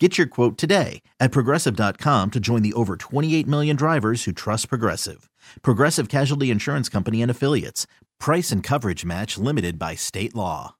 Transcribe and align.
Get 0.00 0.18
your 0.18 0.26
quote 0.26 0.58
today 0.58 1.02
at 1.20 1.30
progressive.com 1.30 2.32
to 2.32 2.40
join 2.40 2.62
the 2.62 2.72
over 2.72 2.96
28 2.96 3.46
million 3.46 3.76
drivers 3.76 4.24
who 4.24 4.32
trust 4.32 4.68
Progressive. 4.68 5.30
Progressive 5.62 6.08
Casualty 6.08 6.50
Insurance 6.50 6.88
Company 6.88 7.22
and 7.22 7.30
Affiliates. 7.30 7.86
Price 8.18 8.50
and 8.50 8.60
coverage 8.60 9.04
match 9.04 9.38
limited 9.38 9.78
by 9.78 9.94
state 9.94 10.34
law. 10.34 10.74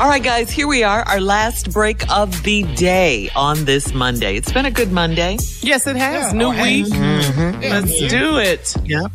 All 0.00 0.08
right, 0.08 0.22
guys, 0.22 0.50
here 0.50 0.66
we 0.66 0.82
are, 0.82 1.02
our 1.02 1.20
last 1.20 1.72
break 1.72 2.10
of 2.10 2.42
the 2.42 2.64
day 2.74 3.30
on 3.36 3.64
this 3.64 3.94
Monday. 3.94 4.34
It's 4.36 4.50
been 4.50 4.66
a 4.66 4.72
good 4.72 4.90
Monday. 4.90 5.36
Yes, 5.60 5.86
it 5.86 5.94
has. 5.94 6.32
Yeah, 6.32 6.38
New 6.38 6.46
oh, 6.46 6.62
week. 6.62 6.92
and- 6.92 7.62
Yeah, 7.62 7.70
Let's 7.80 8.00
yeah. 8.02 8.08
do 8.08 8.38
it. 8.38 8.74
Yeah. 8.84 9.06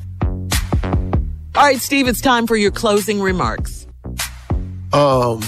All 1.55 1.66
right, 1.66 1.80
Steve, 1.81 2.08
it's 2.08 2.22
time 2.22 2.48
for 2.48 2.55
your 2.55 2.72
closing 2.72 3.20
remarks. 3.20 3.88
Um, 4.94 5.41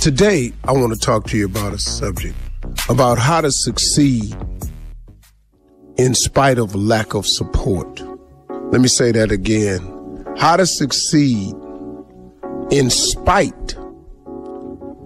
today 0.00 0.54
I 0.64 0.72
want 0.72 0.94
to 0.94 0.98
talk 0.98 1.26
to 1.28 1.36
you 1.36 1.44
about 1.44 1.74
a 1.74 1.78
subject 1.78 2.34
about 2.88 3.18
how 3.18 3.40
to 3.40 3.50
succeed 3.50 4.34
in 5.98 6.14
spite 6.14 6.58
of 6.58 6.74
lack 6.74 7.14
of 7.14 7.26
support. 7.26 8.00
Let 8.72 8.80
me 8.80 8.88
say 8.88 9.12
that 9.12 9.30
again. 9.30 10.24
How 10.38 10.56
to 10.56 10.66
succeed 10.66 11.54
in 12.70 12.90
spite 12.90 13.76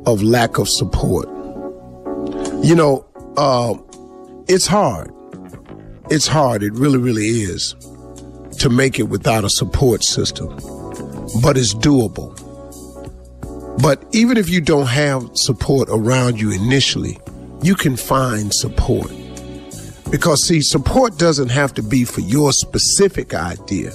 of 0.06 0.22
lack 0.22 0.58
of 0.58 0.68
support. 0.68 1.28
You 2.62 2.74
know, 2.76 3.06
uh, 3.36 3.74
it's 4.48 4.66
hard. 4.66 5.10
It's 6.10 6.26
hard. 6.26 6.62
It 6.62 6.72
really, 6.74 6.98
really 6.98 7.26
is 7.26 7.74
to 8.58 8.68
make 8.68 8.98
it 8.98 9.04
without 9.04 9.44
a 9.44 9.50
support 9.50 10.04
system, 10.04 10.48
but 11.42 11.56
it's 11.56 11.74
doable. 11.74 12.38
But 13.82 14.04
even 14.12 14.36
if 14.36 14.48
you 14.48 14.60
don't 14.60 14.86
have 14.86 15.30
support 15.34 15.88
around 15.90 16.38
you 16.38 16.52
initially, 16.52 17.18
you 17.62 17.74
can 17.74 17.96
find 17.96 18.52
support. 18.52 19.10
Because 20.10 20.46
see, 20.46 20.60
support 20.60 21.18
doesn't 21.18 21.50
have 21.50 21.72
to 21.74 21.82
be 21.82 22.04
for 22.04 22.20
your 22.20 22.52
specific 22.52 23.34
idea. 23.34 23.92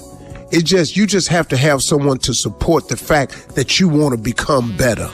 It 0.52 0.64
just, 0.64 0.96
you 0.96 1.06
just 1.06 1.28
have 1.28 1.48
to 1.50 1.58
have 1.58 1.82
someone 1.82 2.18
to 2.20 2.34
support 2.34 2.88
the 2.88 2.98
fact 2.98 3.56
that 3.56 3.80
you 3.80 3.90
want 3.90 4.16
to 4.16 4.22
become 4.22 4.76
better. 4.78 5.10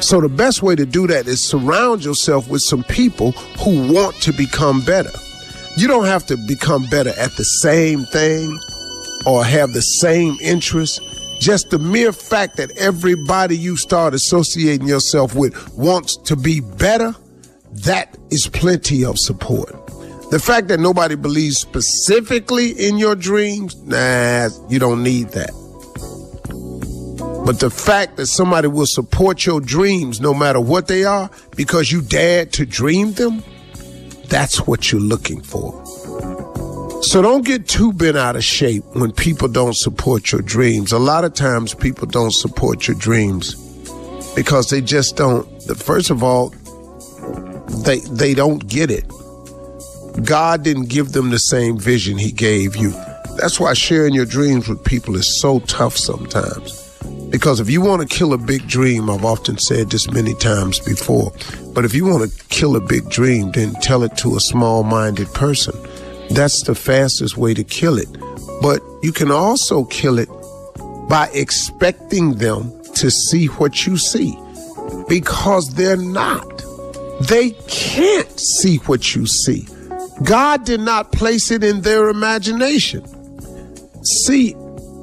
So 0.00 0.20
the 0.20 0.28
best 0.28 0.62
way 0.62 0.76
to 0.76 0.84
do 0.84 1.06
that 1.06 1.26
is 1.26 1.42
surround 1.42 2.04
yourself 2.04 2.48
with 2.48 2.60
some 2.60 2.84
people 2.84 3.32
who 3.32 3.92
want 3.92 4.14
to 4.22 4.32
become 4.32 4.84
better. 4.84 5.10
You 5.78 5.88
don't 5.88 6.04
have 6.04 6.26
to 6.26 6.36
become 6.46 6.86
better 6.90 7.10
at 7.10 7.34
the 7.36 7.44
same 7.44 8.04
thing 8.04 8.58
or 9.26 9.42
have 9.44 9.72
the 9.72 9.80
same 9.80 10.36
interests. 10.40 11.00
Just 11.40 11.70
the 11.70 11.78
mere 11.78 12.12
fact 12.12 12.56
that 12.58 12.70
everybody 12.78 13.56
you 13.56 13.76
start 13.76 14.14
associating 14.14 14.86
yourself 14.86 15.34
with 15.34 15.74
wants 15.74 16.16
to 16.18 16.36
be 16.36 16.60
better, 16.60 17.14
that 17.84 18.16
is 18.30 18.48
plenty 18.48 19.04
of 19.04 19.18
support. 19.18 19.70
The 20.30 20.40
fact 20.40 20.68
that 20.68 20.80
nobody 20.80 21.14
believes 21.14 21.58
specifically 21.58 22.70
in 22.70 22.98
your 22.98 23.14
dreams, 23.14 23.76
nah, 23.82 24.48
you 24.68 24.78
don't 24.78 25.02
need 25.02 25.28
that. 25.30 25.50
But 27.46 27.60
the 27.60 27.70
fact 27.70 28.16
that 28.16 28.26
somebody 28.26 28.66
will 28.66 28.86
support 28.86 29.46
your 29.46 29.60
dreams 29.60 30.20
no 30.20 30.34
matter 30.34 30.60
what 30.60 30.88
they 30.88 31.04
are 31.04 31.30
because 31.54 31.92
you 31.92 32.02
dared 32.02 32.52
to 32.54 32.66
dream 32.66 33.12
them, 33.12 33.44
that's 34.24 34.66
what 34.66 34.90
you're 34.90 35.00
looking 35.00 35.40
for. 35.40 35.86
So 37.02 37.22
don't 37.22 37.44
get 37.44 37.68
too 37.68 37.92
bent 37.92 38.16
out 38.16 38.34
of 38.34 38.42
shape 38.42 38.82
when 38.94 39.12
people 39.12 39.46
don't 39.46 39.76
support 39.76 40.32
your 40.32 40.42
dreams. 40.42 40.90
A 40.90 40.98
lot 40.98 41.24
of 41.24 41.34
times 41.34 41.72
people 41.72 42.08
don't 42.08 42.34
support 42.34 42.88
your 42.88 42.96
dreams 42.96 43.54
because 44.34 44.70
they 44.70 44.80
just 44.80 45.16
don't. 45.16 45.46
First 45.76 46.10
of 46.10 46.24
all, 46.24 46.52
they 47.68 48.00
they 48.00 48.34
don't 48.34 48.66
get 48.68 48.90
it. 48.90 49.04
God 50.24 50.62
didn't 50.64 50.88
give 50.88 51.12
them 51.12 51.30
the 51.30 51.38
same 51.38 51.78
vision 51.78 52.16
he 52.16 52.32
gave 52.32 52.76
you. 52.76 52.90
That's 53.36 53.60
why 53.60 53.74
sharing 53.74 54.14
your 54.14 54.24
dreams 54.24 54.66
with 54.66 54.82
people 54.84 55.14
is 55.16 55.40
so 55.40 55.60
tough 55.60 55.96
sometimes. 55.96 56.82
Because 57.30 57.60
if 57.60 57.68
you 57.68 57.80
want 57.80 58.02
to 58.02 58.08
kill 58.08 58.32
a 58.32 58.38
big 58.38 58.66
dream, 58.66 59.10
I've 59.10 59.24
often 59.24 59.58
said 59.58 59.90
this 59.90 60.10
many 60.10 60.34
times 60.34 60.78
before, 60.78 61.32
but 61.74 61.84
if 61.84 61.94
you 61.94 62.06
want 62.06 62.30
to 62.30 62.44
kill 62.48 62.76
a 62.76 62.80
big 62.80 63.10
dream, 63.10 63.50
then 63.52 63.74
tell 63.82 64.02
it 64.04 64.16
to 64.18 64.36
a 64.36 64.40
small 64.40 64.84
minded 64.84 65.28
person. 65.34 65.74
That's 66.30 66.62
the 66.62 66.74
fastest 66.74 67.36
way 67.36 67.52
to 67.54 67.64
kill 67.64 67.98
it. 67.98 68.08
But 68.62 68.80
you 69.02 69.12
can 69.12 69.30
also 69.30 69.84
kill 69.84 70.18
it 70.18 70.28
by 71.08 71.28
expecting 71.34 72.36
them 72.36 72.72
to 72.94 73.10
see 73.10 73.46
what 73.46 73.86
you 73.86 73.98
see 73.98 74.36
because 75.08 75.74
they're 75.74 75.96
not. 75.96 76.55
They 77.20 77.50
can't 77.68 78.38
see 78.38 78.76
what 78.78 79.14
you 79.14 79.26
see. 79.26 79.66
God 80.22 80.64
did 80.64 80.80
not 80.80 81.12
place 81.12 81.50
it 81.50 81.62
in 81.62 81.82
their 81.82 82.08
imagination. 82.08 83.04
See, 84.04 84.54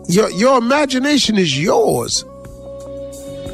your, 0.08 0.30
your 0.32 0.58
imagination 0.58 1.38
is 1.38 1.60
yours. 1.60 2.26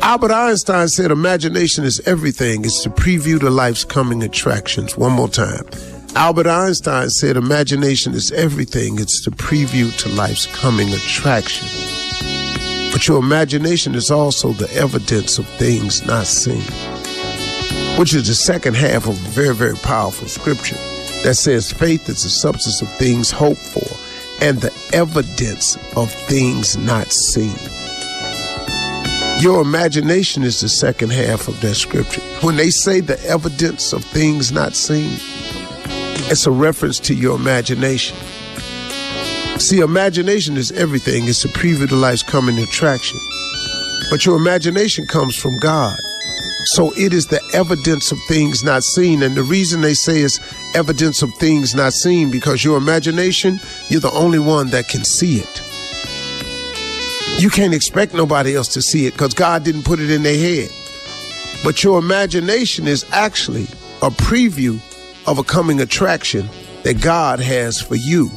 Albert 0.02 0.32
Einstein 0.32 0.88
said 0.88 1.12
imagination 1.12 1.84
is 1.84 2.00
everything. 2.06 2.64
It's 2.64 2.84
to 2.84 2.90
preview 2.90 3.40
to 3.40 3.50
life's 3.50 3.84
coming 3.84 4.24
attractions. 4.24 4.98
One 4.98 5.12
more 5.12 5.28
time. 5.28 5.66
Albert 6.16 6.48
Einstein 6.48 7.10
said 7.10 7.38
imagination 7.38 8.14
is 8.14 8.32
everything. 8.32 9.00
It's 9.00 9.24
the 9.24 9.32
preview 9.32 9.96
to 10.00 10.10
life's 10.10 10.48
coming 10.48 10.90
attractions. 10.90 11.72
But 12.92 13.08
your 13.08 13.20
imagination 13.20 13.94
is 13.94 14.10
also 14.10 14.54
the 14.54 14.72
evidence 14.74 15.38
of 15.38 15.46
things 15.46 16.06
not 16.06 16.26
seen, 16.26 16.64
which 18.00 18.14
is 18.14 18.28
the 18.28 18.34
second 18.34 18.78
half 18.78 19.08
of 19.08 19.10
a 19.10 19.30
very, 19.30 19.54
very 19.54 19.76
powerful 19.76 20.26
scripture 20.30 20.78
that 21.24 21.36
says 21.36 21.70
faith 21.70 22.08
is 22.08 22.24
the 22.24 22.30
substance 22.30 22.82
of 22.82 22.90
things 22.94 23.30
hoped 23.30 23.60
for 23.60 23.86
and 24.42 24.62
the 24.62 24.72
evidence 24.94 25.76
of 25.98 26.10
things 26.10 26.78
not 26.78 27.12
seen. 27.12 27.54
Your 29.42 29.62
imagination 29.62 30.44
is 30.44 30.62
the 30.62 30.70
second 30.70 31.12
half 31.12 31.50
of 31.50 31.60
that 31.60 31.76
scripture. 31.76 32.22
When 32.42 32.56
they 32.56 32.70
say 32.70 33.02
the 33.02 33.22
evidence 33.26 33.92
of 33.92 34.06
things 34.06 34.50
not 34.50 34.76
seen, 34.76 35.12
it's 36.32 36.48
a 36.48 36.52
reference 36.52 37.02
to 37.02 37.14
your 37.14 37.36
imagination. 37.36 38.16
See, 39.58 39.80
imagination 39.80 40.56
is 40.56 40.72
everything. 40.72 41.28
It's 41.28 41.44
a 41.44 41.50
preview 41.50 41.90
to 41.90 41.96
life's 41.96 42.24
coming 42.24 42.60
attraction. 42.60 43.20
But 44.10 44.26
your 44.26 44.38
imagination 44.38 45.06
comes 45.06 45.36
from 45.36 45.60
God. 45.60 45.98
So 46.66 46.92
it 46.98 47.14
is 47.14 47.28
the 47.28 47.42
evidence 47.54 48.12
of 48.12 48.20
things 48.28 48.64
not 48.64 48.84
seen. 48.84 49.24
And 49.24 49.36
the 49.36 49.44
reason 49.44 49.82
they 49.82 49.94
say 49.94 50.20
it's 50.20 50.40
evidence 50.76 51.22
of 51.22 51.34
things 51.36 51.74
not 51.74 51.94
seen, 51.94 52.30
because 52.32 52.64
your 52.64 52.78
imagination, 52.78 53.60
you're 53.88 54.02
the 54.02 54.12
only 54.12 54.40
one 54.40 54.70
that 54.70 54.88
can 54.88 55.04
see 55.04 55.40
it. 55.40 55.64
You 57.42 57.50
can't 57.50 57.74
expect 57.74 58.14
nobody 58.14 58.56
else 58.56 58.68
to 58.74 58.82
see 58.82 59.06
it 59.06 59.14
because 59.14 59.34
God 59.34 59.64
didn't 59.64 59.84
put 59.84 60.00
it 60.00 60.12
in 60.12 60.24
their 60.24 60.38
head. 60.38 60.70
But 61.64 61.84
your 61.84 61.98
imagination 62.00 62.88
is 62.88 63.06
actually 63.12 63.64
a 64.02 64.10
preview 64.10 64.80
of 65.28 65.38
a 65.38 65.44
coming 65.44 65.80
attraction 65.80 66.50
that 66.84 67.02
God 67.02 67.40
has 67.40 67.82
for 67.82 67.96
you. 67.96 68.30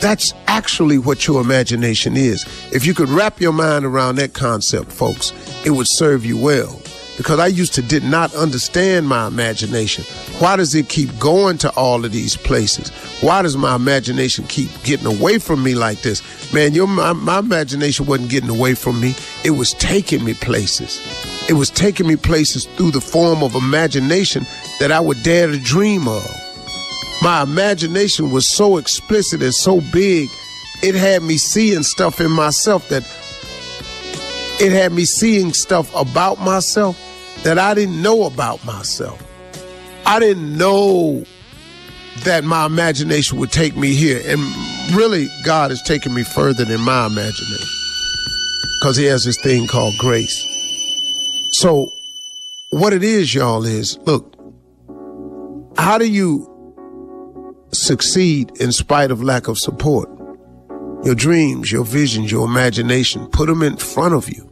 That's 0.00 0.34
actually 0.48 0.98
what 0.98 1.28
your 1.28 1.40
imagination 1.40 2.16
is. 2.16 2.44
If 2.72 2.84
you 2.84 2.94
could 2.94 3.08
wrap 3.08 3.40
your 3.40 3.52
mind 3.52 3.84
around 3.84 4.16
that 4.16 4.32
concept, 4.32 4.90
folks, 4.90 5.32
it 5.64 5.70
would 5.70 5.86
serve 5.88 6.24
you 6.26 6.36
well. 6.36 6.80
Because 7.16 7.38
I 7.38 7.46
used 7.46 7.74
to 7.74 7.82
did 7.82 8.04
not 8.04 8.34
understand 8.34 9.06
my 9.06 9.26
imagination. 9.26 10.04
Why 10.38 10.56
does 10.56 10.74
it 10.74 10.88
keep 10.88 11.18
going 11.18 11.58
to 11.58 11.70
all 11.74 12.04
of 12.04 12.12
these 12.12 12.36
places? 12.36 12.90
Why 13.20 13.42
does 13.42 13.56
my 13.56 13.74
imagination 13.74 14.46
keep 14.46 14.70
getting 14.82 15.06
away 15.06 15.38
from 15.38 15.62
me 15.62 15.74
like 15.74 16.00
this? 16.02 16.22
Man, 16.52 16.72
your 16.72 16.86
my, 16.86 17.12
my 17.12 17.38
imagination 17.38 18.06
wasn't 18.06 18.30
getting 18.30 18.50
away 18.50 18.74
from 18.74 19.00
me. 19.00 19.14
It 19.44 19.50
was 19.50 19.74
taking 19.74 20.24
me 20.24 20.34
places. 20.34 21.00
It 21.48 21.54
was 21.54 21.70
taking 21.70 22.06
me 22.06 22.16
places 22.16 22.64
through 22.64 22.92
the 22.92 23.00
form 23.00 23.42
of 23.42 23.54
imagination 23.54 24.46
that 24.80 24.90
I 24.90 25.00
would 25.00 25.22
dare 25.22 25.48
to 25.48 25.58
dream 25.58 26.08
of. 26.08 26.24
My 27.22 27.42
imagination 27.42 28.30
was 28.30 28.50
so 28.50 28.78
explicit 28.78 29.42
and 29.42 29.54
so 29.54 29.80
big, 29.92 30.28
it 30.82 30.94
had 30.94 31.22
me 31.22 31.36
seeing 31.36 31.84
stuff 31.84 32.20
in 32.20 32.32
myself 32.32 32.88
that 32.88 33.04
it 34.62 34.70
had 34.70 34.92
me 34.92 35.04
seeing 35.04 35.52
stuff 35.52 35.92
about 35.92 36.38
myself 36.38 36.96
that 37.42 37.58
I 37.58 37.74
didn't 37.74 38.00
know 38.00 38.26
about 38.26 38.64
myself. 38.64 39.20
I 40.06 40.20
didn't 40.20 40.56
know 40.56 41.24
that 42.20 42.44
my 42.44 42.66
imagination 42.66 43.38
would 43.38 43.50
take 43.50 43.76
me 43.76 43.92
here. 43.92 44.22
And 44.24 44.40
really, 44.94 45.26
God 45.44 45.72
has 45.72 45.82
taken 45.82 46.14
me 46.14 46.22
further 46.22 46.64
than 46.64 46.80
my 46.80 47.06
imagination 47.06 47.68
because 48.78 48.96
He 48.96 49.04
has 49.06 49.24
this 49.24 49.36
thing 49.40 49.66
called 49.66 49.94
grace. 49.98 50.46
So, 51.54 51.88
what 52.70 52.92
it 52.92 53.02
is, 53.02 53.34
y'all, 53.34 53.64
is 53.64 53.98
look, 54.06 54.36
how 55.76 55.98
do 55.98 56.08
you 56.08 56.46
succeed 57.72 58.52
in 58.60 58.70
spite 58.70 59.10
of 59.10 59.24
lack 59.24 59.48
of 59.48 59.58
support? 59.58 60.08
Your 61.04 61.16
dreams, 61.16 61.72
your 61.72 61.84
visions, 61.84 62.30
your 62.30 62.46
imagination, 62.46 63.26
put 63.26 63.48
them 63.48 63.64
in 63.64 63.76
front 63.76 64.14
of 64.14 64.32
you. 64.32 64.51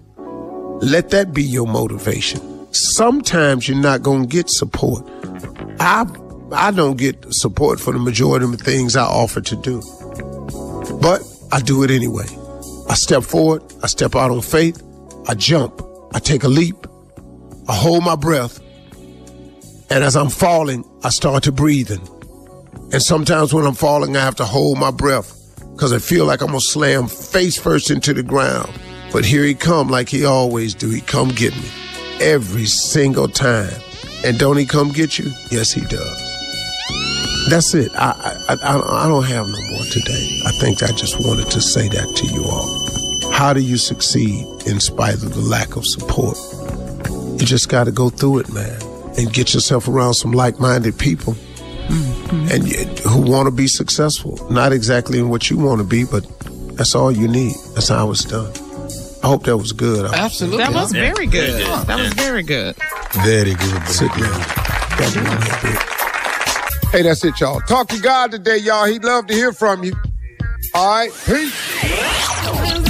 Let 0.83 1.11
that 1.11 1.33
be 1.33 1.43
your 1.43 1.67
motivation. 1.67 2.41
Sometimes 2.73 3.69
you're 3.69 3.79
not 3.79 4.03
going 4.03 4.23
to 4.23 4.29
get 4.29 4.49
support. 4.49 5.05
I 5.79 6.07
I 6.53 6.73
don't 6.73 6.97
get 6.97 7.33
support 7.33 7.79
for 7.79 7.93
the 7.93 7.99
majority 7.99 8.45
of 8.45 8.57
the 8.57 8.65
things 8.65 8.97
I 8.97 9.05
offer 9.05 9.41
to 9.41 9.57
do. 9.57 9.81
But 11.01 11.23
I 11.53 11.61
do 11.61 11.83
it 11.85 11.91
anyway. 11.91 12.27
I 12.89 12.95
step 12.95 13.23
forward, 13.23 13.63
I 13.83 13.87
step 13.87 14.17
out 14.17 14.33
on 14.33 14.41
faith, 14.41 14.83
I 15.29 15.35
jump, 15.35 15.81
I 16.13 16.19
take 16.19 16.43
a 16.43 16.49
leap, 16.49 16.87
I 17.69 17.75
hold 17.75 18.03
my 18.05 18.17
breath, 18.17 18.59
and 19.91 20.03
as 20.03 20.17
I'm 20.17 20.29
falling, 20.29 20.85
I 21.05 21.11
start 21.11 21.45
to 21.45 21.53
breathing. 21.53 22.01
And 22.93 23.01
sometimes 23.01 23.55
when 23.55 23.65
I'm 23.65 23.75
falling, 23.75 24.17
I 24.17 24.21
have 24.21 24.37
to 24.37 24.45
hold 24.45 24.79
my 24.79 24.91
breath 24.91 25.37
because 25.73 25.93
I 25.93 25.99
feel 25.99 26.27
like 26.27 26.41
I'm 26.41 26.49
gonna 26.49 26.61
slam 26.61 27.07
face 27.07 27.57
first 27.57 27.91
into 27.91 28.13
the 28.13 28.25
ground. 28.25 28.73
But 29.13 29.25
here 29.25 29.45
he 29.45 29.55
come 29.55 29.89
like 29.89 30.09
he 30.09 30.25
always 30.25 30.75
do. 30.75 30.89
He 30.89 31.01
come 31.01 31.31
get 31.31 31.55
me 31.57 31.69
every 32.21 32.67
single 32.67 33.29
time. 33.29 33.73
And 34.25 34.39
don't 34.39 34.57
he 34.57 34.67
come 34.67 34.91
get 34.93 35.19
you? 35.19 35.31
Yes, 35.51 35.73
he 35.73 35.81
does. 35.83 36.31
That's 37.49 37.75
it. 37.75 37.91
I, 37.97 38.37
I, 38.49 38.55
I, 38.55 39.05
I 39.05 39.09
don't 39.09 39.25
have 39.25 39.47
no 39.47 39.61
more 39.71 39.85
today. 39.91 40.41
I 40.47 40.53
think 40.61 40.83
I 40.83 40.93
just 40.93 41.19
wanted 41.27 41.51
to 41.51 41.61
say 41.61 41.89
that 41.89 42.17
to 42.17 42.27
you 42.27 42.45
all. 42.45 43.33
How 43.33 43.53
do 43.55 43.61
you 43.61 43.79
succeed 43.79 44.45
in 44.67 44.79
spite 44.79 45.15
of 45.15 45.35
the 45.35 45.41
lack 45.41 45.77
of 45.77 45.87
support? 45.87 46.37
You 47.41 47.47
just 47.47 47.69
got 47.71 47.85
to 47.85 47.93
go 47.93 48.11
through 48.11 48.41
it, 48.41 48.53
man, 48.53 48.81
and 49.17 49.33
get 49.33 49.55
yourself 49.55 49.89
around 49.89 50.15
some 50.15 50.33
like-minded 50.33 50.99
people 50.99 51.33
mm-hmm. 51.33 52.49
and 52.51 52.99
who 53.01 53.23
want 53.23 53.47
to 53.47 53.51
be 53.51 53.67
successful. 53.67 54.39
Not 54.51 54.73
exactly 54.73 55.19
in 55.19 55.31
what 55.31 55.49
you 55.49 55.57
want 55.57 55.81
to 55.81 55.87
be, 55.87 56.05
but 56.05 56.27
that's 56.77 56.95
all 56.95 57.11
you 57.11 57.27
need. 57.27 57.55
That's 57.75 57.89
how 57.89 58.11
it's 58.11 58.25
done. 58.25 58.53
I 59.23 59.27
hope 59.27 59.45
that 59.45 59.57
was 59.57 59.73
good. 59.73 60.13
Absolutely. 60.13 60.59
That 60.59 60.73
was 60.73 60.93
very 60.93 61.27
good. 61.27 61.67
That 61.87 61.99
was 61.99 62.13
very 62.15 62.43
good. 62.43 62.75
Very 63.23 63.55
good. 63.55 63.87
Sit 63.89 64.11
down. 64.13 64.41
Hey, 66.91 67.03
that's 67.03 67.23
it, 67.25 67.39
y'all. 67.39 67.61
Talk 67.61 67.89
to 67.89 68.01
God 68.01 68.31
today, 68.31 68.57
y'all. 68.59 68.87
He'd 68.87 69.05
love 69.05 69.27
to 69.27 69.35
hear 69.35 69.53
from 69.53 69.85
you. 69.85 69.93
All 70.75 70.89
right. 70.89 71.11
Peace. 71.27 72.90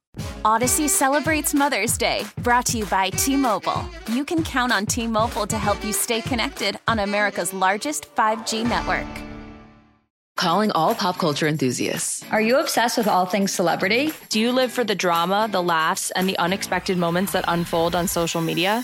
Odyssey 0.43 0.87
celebrates 0.87 1.53
Mother's 1.53 1.97
Day, 1.99 2.25
brought 2.39 2.65
to 2.67 2.79
you 2.79 2.85
by 2.85 3.11
T 3.11 3.35
Mobile. 3.35 3.85
You 4.11 4.25
can 4.25 4.43
count 4.43 4.71
on 4.71 4.87
T 4.87 5.05
Mobile 5.05 5.45
to 5.45 5.57
help 5.57 5.83
you 5.85 5.93
stay 5.93 6.19
connected 6.21 6.79
on 6.87 6.99
America's 6.99 7.53
largest 7.53 8.13
5G 8.15 8.67
network. 8.67 9.07
Calling 10.37 10.71
all 10.71 10.95
pop 10.95 11.19
culture 11.19 11.47
enthusiasts. 11.47 12.25
Are 12.31 12.41
you 12.41 12.57
obsessed 12.57 12.97
with 12.97 13.07
all 13.07 13.27
things 13.27 13.53
celebrity? 13.53 14.11
Do 14.29 14.39
you 14.39 14.51
live 14.51 14.71
for 14.71 14.83
the 14.83 14.95
drama, 14.95 15.47
the 15.51 15.61
laughs, 15.61 16.09
and 16.11 16.27
the 16.27 16.37
unexpected 16.39 16.97
moments 16.97 17.33
that 17.33 17.45
unfold 17.47 17.95
on 17.95 18.07
social 18.07 18.41
media? 18.41 18.83